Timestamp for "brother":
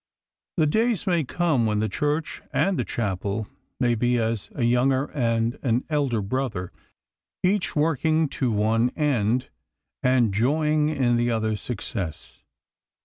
6.23-6.71